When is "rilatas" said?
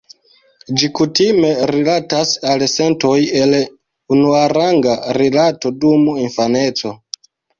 1.71-2.31